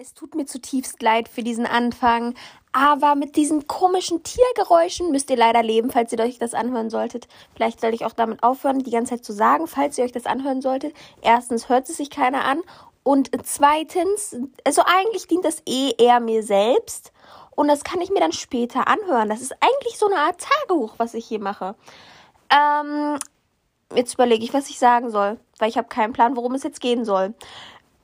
[0.00, 2.36] Es tut mir zutiefst leid für diesen Anfang,
[2.70, 7.26] aber mit diesen komischen Tiergeräuschen müsst ihr leider leben, falls ihr euch das anhören solltet.
[7.56, 10.26] Vielleicht sollte ich auch damit aufhören, die ganze Zeit zu sagen, falls ihr euch das
[10.26, 10.94] anhören solltet.
[11.20, 12.60] Erstens hört es sich keiner an
[13.02, 17.10] und zweitens, also eigentlich dient das eh eher mir selbst
[17.56, 19.28] und das kann ich mir dann später anhören.
[19.28, 21.74] Das ist eigentlich so eine Art Tagebuch, was ich hier mache.
[22.50, 23.18] Ähm,
[23.96, 26.80] jetzt überlege ich, was ich sagen soll, weil ich habe keinen Plan, worum es jetzt
[26.80, 27.34] gehen soll.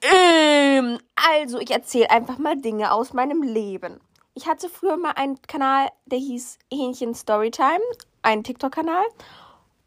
[0.05, 4.01] Ähm, also, ich erzähle einfach mal Dinge aus meinem Leben.
[4.35, 7.81] Ich hatte früher mal einen Kanal, der hieß Hähnchen Storytime,
[8.23, 9.05] einen TikTok-Kanal.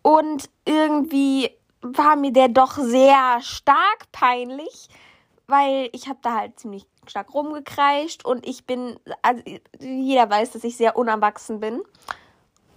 [0.02, 1.52] Und irgendwie
[1.82, 4.88] war mir der doch sehr stark peinlich,
[5.48, 9.42] weil ich habe da halt ziemlich stark rumgekreischt und ich bin, also
[9.80, 11.82] jeder weiß, dass ich sehr unerwachsen bin.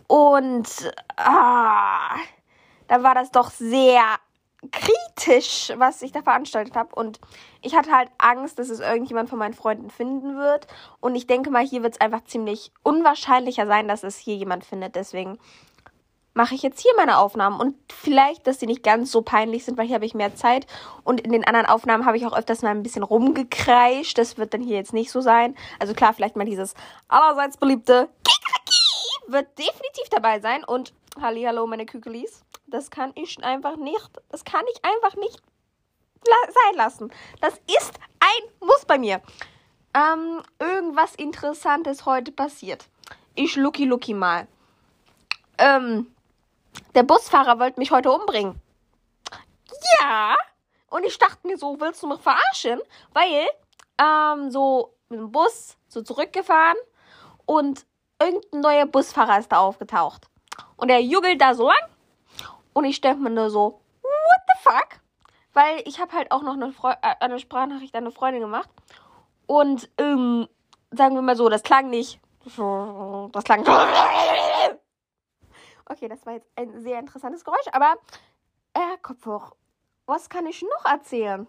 [0.06, 2.16] Und ah,
[2.88, 4.02] da war das doch sehr
[4.72, 6.94] kritisch, was ich da veranstaltet habe.
[6.94, 7.20] Und
[7.62, 10.66] ich hatte halt Angst, dass es irgendjemand von meinen Freunden finden wird.
[11.00, 14.64] Und ich denke mal, hier wird es einfach ziemlich unwahrscheinlicher sein, dass es hier jemand
[14.64, 14.96] findet.
[14.96, 15.38] Deswegen
[16.34, 17.58] mache ich jetzt hier meine Aufnahmen.
[17.58, 20.66] Und vielleicht, dass die nicht ganz so peinlich sind, weil hier habe ich mehr Zeit.
[21.04, 24.18] Und in den anderen Aufnahmen habe ich auch öfters mal ein bisschen rumgekreischt.
[24.18, 25.56] Das wird dann hier jetzt nicht so sein.
[25.78, 26.74] Also klar, vielleicht mal dieses
[27.08, 28.08] allerseits beliebte
[29.26, 30.64] wird definitiv dabei sein.
[30.64, 32.42] Und Hallihallo, meine Kükelis.
[32.70, 35.42] Das kann ich einfach nicht, das kann ich einfach nicht
[36.24, 37.12] la sein lassen.
[37.40, 39.20] Das ist ein Muss bei mir.
[39.92, 42.86] Ähm, irgendwas Interessantes heute passiert.
[43.34, 44.46] Ich lucky lucky mal.
[45.58, 46.14] Ähm,
[46.94, 48.60] der Busfahrer wollte mich heute umbringen.
[50.00, 50.36] Ja.
[50.90, 52.80] Und ich dachte mir so, willst du mich verarschen?
[53.12, 53.48] Weil,
[53.98, 56.76] ähm, so mit dem Bus so zurückgefahren
[57.46, 57.84] und
[58.20, 60.28] irgendein neuer Busfahrer ist da aufgetaucht.
[60.76, 61.90] Und er jubelt da so lang
[62.72, 65.00] und ich denke mir nur so, what the fuck?
[65.52, 68.68] Weil ich habe halt auch noch eine, Freu äh, eine Sprachnachricht an eine Freundin gemacht.
[69.46, 70.48] Und, ähm,
[70.90, 72.20] sagen wir mal so, das klang nicht.
[72.44, 73.66] Das klang.
[75.86, 77.96] Okay, das war jetzt ein sehr interessantes Geräusch, aber
[78.74, 79.56] äh, Kopf hoch.
[80.06, 81.48] Was kann ich noch erzählen?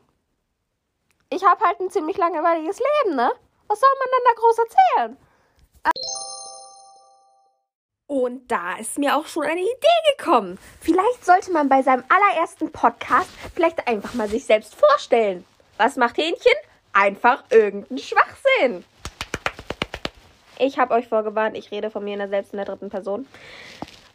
[1.29, 3.31] Ich habe halt ein ziemlich langweiliges Leben, ne?
[3.67, 5.17] Was soll man denn da groß erzählen?
[8.11, 10.59] Und da ist mir auch schon eine Idee gekommen.
[10.81, 15.45] Vielleicht sollte man bei seinem allerersten Podcast vielleicht einfach mal sich selbst vorstellen.
[15.77, 16.51] Was macht Hähnchen?
[16.91, 18.83] Einfach irgendeinen Schwachsinn.
[20.59, 23.27] Ich habe euch vorgewarnt, ich rede von mir in der selbst in der dritten Person.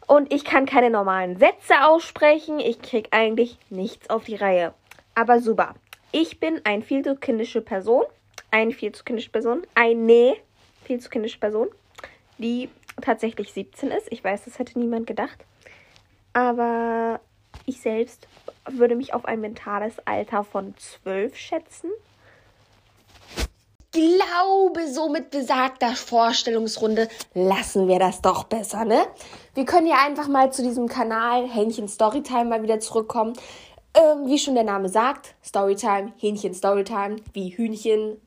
[0.05, 2.59] Und ich kann keine normalen Sätze aussprechen.
[2.59, 4.75] Ich krieg eigentlich nichts auf die Reihe.
[5.15, 5.73] Aber super.
[6.11, 8.03] Ich bin ein viel zu kindische Person.
[8.51, 9.65] Eine viel zu kindische Person.
[9.73, 10.37] Eine
[10.83, 11.69] viel zu kindische Person,
[12.37, 12.69] die
[13.01, 14.11] tatsächlich 17 ist.
[14.11, 15.45] Ich weiß, das hätte niemand gedacht.
[16.33, 17.19] Aber
[17.65, 18.27] ich selbst
[18.69, 21.89] würde mich auf ein mentales Alter von 12 schätzen.
[23.95, 28.99] Ich glaube, so mit besagter Vorstellungsrunde lassen wir das doch besser, ne?
[29.55, 33.33] Wir können ja einfach mal zu diesem Kanal Hähnchen Storytime mal wieder zurückkommen.
[33.95, 38.21] Ähm, wie schon der Name sagt, Storytime, Hähnchen Storytime, wie Hühnchen,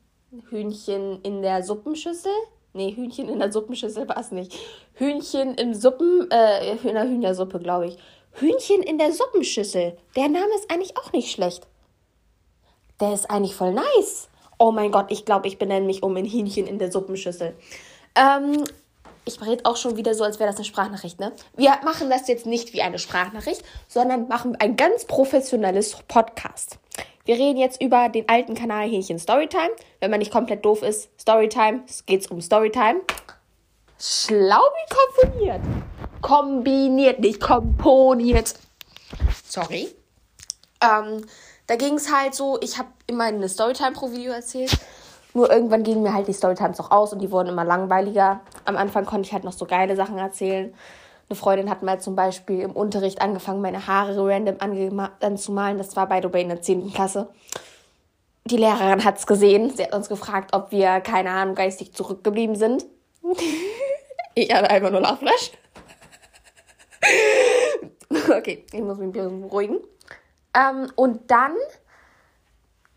[0.48, 2.32] Hühnchen in der Suppenschüssel.
[2.72, 4.56] Nee, Hühnchen in der Suppenschüssel war es nicht.
[4.94, 7.98] Hühnchen im Suppen, äh, in der Hühnersuppe, glaube ich.
[8.32, 9.96] Hühnchen in der Suppenschüssel.
[10.14, 11.66] Der Name ist eigentlich auch nicht schlecht.
[13.00, 14.28] Der ist eigentlich voll nice.
[14.58, 17.56] Oh mein Gott, ich glaube, ich benenne mich um in Hähnchen in der Suppenschüssel.
[18.14, 18.64] Ähm,
[19.24, 21.32] ich rede auch schon wieder so, als wäre das eine Sprachnachricht, ne?
[21.56, 26.78] Wir machen das jetzt nicht wie eine Sprachnachricht, sondern machen ein ganz professionelles Podcast.
[27.24, 29.70] Wir reden jetzt über den alten Kanal Hähnchen Storytime.
[30.00, 33.00] Wenn man nicht komplett doof ist, Storytime, es geht um Storytime.
[33.98, 35.60] Schlau wie komponiert.
[36.22, 38.54] Kombiniert, nicht komponiert.
[39.44, 39.88] Sorry.
[40.82, 41.26] Ähm,
[41.66, 44.78] da ging es halt so, ich habe immer eine Storytime pro Video erzählt.
[45.34, 48.40] Nur irgendwann gingen mir halt die Storytimes auch aus und die wurden immer langweiliger.
[48.64, 50.74] Am Anfang konnte ich halt noch so geile Sachen erzählen.
[51.30, 54.56] Eine Freundin hat mal zum Beispiel im Unterricht angefangen, meine Haare random
[55.20, 55.78] anzumalen.
[55.78, 56.92] Das war by the way in der 10.
[56.92, 57.28] Klasse.
[58.46, 59.70] Die Lehrerin hat es gesehen.
[59.70, 62.84] Sie hat uns gefragt, ob wir, keine Ahnung, geistig zurückgeblieben sind.
[64.34, 65.52] ich hatte einfach nur Lachflash.
[68.36, 69.78] okay, ich muss mich ein bisschen beruhigen.
[70.52, 71.54] Ähm, und dann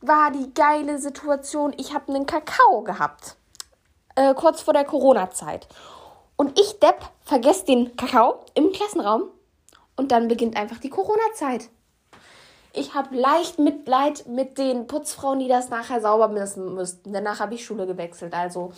[0.02, 3.36] war die geile Situation, ich habe einen Kakao gehabt.
[4.16, 5.68] Äh, kurz vor der Corona-Zeit.
[6.36, 9.24] Und ich, Depp, vergesse den Kakao im Klassenraum
[9.96, 11.70] und dann beginnt einfach die Corona-Zeit.
[12.74, 17.14] Ich habe leicht Mitleid mit den Putzfrauen, die das nachher sauber müssen müssten.
[17.14, 18.74] Danach habe ich Schule gewechselt, also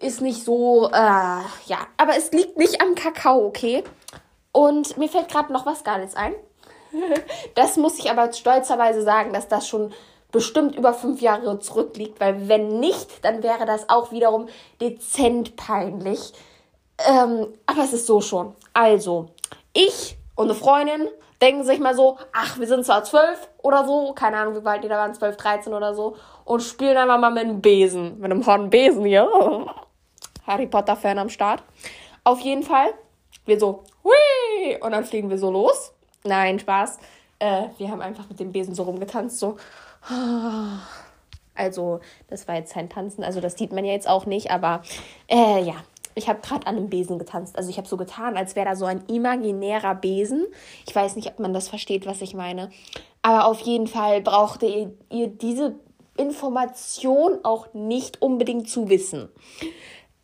[0.00, 1.78] ist nicht so, äh, ja.
[1.96, 3.84] Aber es liegt nicht am Kakao, okay?
[4.52, 6.34] Und mir fällt gerade noch was Geiles ein.
[7.54, 9.92] das muss ich aber stolzerweise sagen, dass das schon
[10.32, 14.48] bestimmt über fünf Jahre zurückliegt, weil wenn nicht, dann wäre das auch wiederum
[14.80, 16.32] dezent peinlich.
[17.06, 18.54] Ähm, aber es ist so schon.
[18.72, 19.28] Also,
[19.72, 21.08] ich und eine Freundin
[21.40, 24.82] denken sich mal so, ach, wir sind zwar zwölf oder so, keine Ahnung, wie weit
[24.82, 28.30] die da waren, zwölf, dreizehn oder so, und spielen einfach mal mit einem Besen, mit
[28.30, 29.28] einem Horn Besen hier.
[30.46, 31.62] Harry Potter-Fan am Start.
[32.24, 32.94] Auf jeden Fall,
[33.44, 35.92] wir so, hui, und dann fliegen wir so los.
[36.24, 36.98] Nein, Spaß.
[37.38, 39.56] Äh, wir haben einfach mit dem Besen so rumgetanzt, so.
[41.54, 41.98] Also,
[42.28, 44.80] das war jetzt kein Tanzen, also das sieht man ja jetzt auch nicht, aber
[45.26, 45.74] äh, ja,
[46.14, 47.56] ich habe gerade an einem Besen getanzt.
[47.56, 50.46] Also ich habe so getan, als wäre da so ein imaginärer Besen.
[50.86, 52.70] Ich weiß nicht, ob man das versteht, was ich meine.
[53.22, 55.76] Aber auf jeden Fall brauchte ihr, ihr diese
[56.16, 59.28] Information auch nicht unbedingt zu wissen.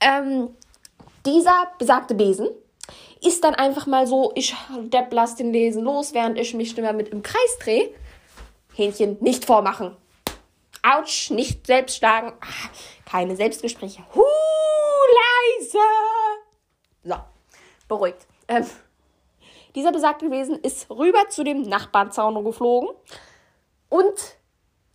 [0.00, 0.50] Ähm,
[1.24, 2.48] dieser besagte Besen
[3.22, 4.54] ist dann einfach mal so, ich
[4.92, 7.90] depp, lass den Lesen los, während ich mich immer mit im Kreis drehe.
[8.74, 9.96] Hähnchen nicht vormachen.
[10.82, 12.32] Autsch, nicht selbst schlagen.
[12.40, 12.70] Ah,
[13.10, 14.02] keine Selbstgespräche.
[14.14, 14.22] Huh,
[15.58, 15.78] leise.
[17.02, 17.14] So,
[17.88, 18.26] beruhigt.
[18.48, 18.66] Ähm,
[19.74, 22.90] dieser besagte Wesen ist rüber zu dem Nachbarnzaun geflogen.
[23.88, 24.36] Und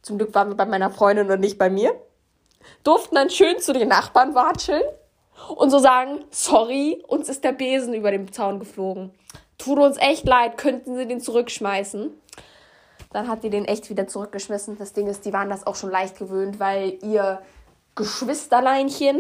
[0.02, 1.94] zum Glück waren wir bei meiner Freundin und nicht bei mir.
[2.84, 4.84] Durften dann schön zu den Nachbarn watscheln
[5.56, 9.14] und so sagen, sorry, uns ist der Besen über dem Zaun geflogen.
[9.58, 12.12] Tut uns echt leid, könnten Sie den zurückschmeißen?
[13.12, 14.78] Dann hat die den echt wieder zurückgeschmissen.
[14.78, 17.42] Das Ding ist, die waren das auch schon leicht gewöhnt, weil ihr
[17.96, 19.20] Geschwisterleinchen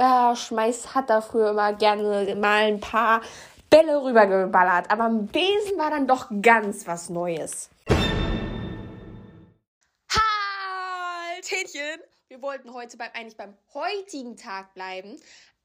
[0.00, 3.20] äh, schmeißt, hat da früher immer gerne mal ein paar
[3.68, 4.90] Bälle rübergeballert.
[4.90, 7.70] Aber ein Besen war dann doch ganz was Neues.
[10.10, 12.00] Halt, Hähnchen!
[12.28, 15.16] Wir wollten heute beim, eigentlich beim heutigen Tag bleiben.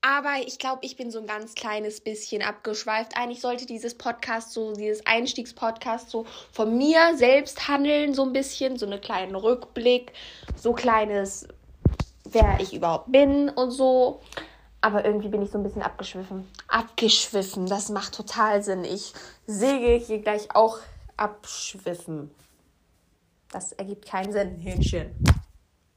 [0.01, 3.17] Aber ich glaube, ich bin so ein ganz kleines bisschen abgeschweift.
[3.17, 8.77] Eigentlich sollte dieses Podcast so, dieses Einstiegspodcast so von mir selbst handeln, so ein bisschen,
[8.77, 10.11] so einen kleinen Rückblick,
[10.55, 11.47] so kleines,
[12.35, 14.21] wer ich überhaupt bin und so.
[14.81, 16.47] Aber irgendwie bin ich so ein bisschen abgeschwiffen.
[16.67, 18.83] Abgeschwiffen, das macht total Sinn.
[18.83, 19.13] Ich
[19.47, 20.77] säge hier gleich auch
[21.17, 22.29] abschwiffen.
[23.51, 25.15] Das ergibt keinen Sinn, Hähnchen.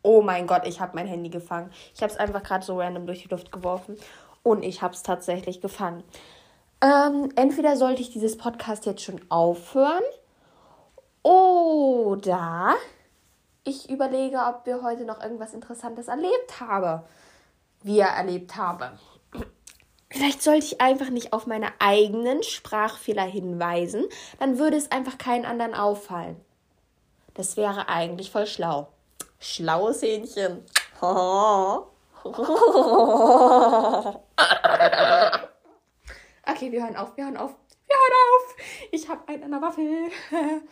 [0.02, 1.70] Oh mein Gott, ich habe mein Handy gefangen.
[1.94, 3.98] Ich habe es einfach gerade so random durch die Luft geworfen
[4.42, 6.02] und ich habe es tatsächlich gefangen.
[6.80, 10.04] Ähm, entweder sollte ich dieses Podcast jetzt schon aufhören
[11.22, 12.76] oder
[13.68, 17.02] ich überlege, ob wir heute noch irgendwas Interessantes erlebt haben.
[17.82, 18.98] Wir erlebt haben.
[20.10, 24.06] Vielleicht sollte ich einfach nicht auf meine eigenen Sprachfehler hinweisen,
[24.38, 26.36] dann würde es einfach keinen anderen auffallen.
[27.34, 28.88] Das wäre eigentlich voll schlau.
[29.38, 30.64] Schlaues Hähnchen.
[31.00, 31.12] okay,
[36.72, 37.54] wir hören auf, wir hören auf,
[37.86, 38.56] wir hören auf.
[38.90, 40.10] Ich habe einen an der Waffel.